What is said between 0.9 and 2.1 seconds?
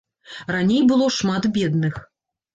было шмат бедных.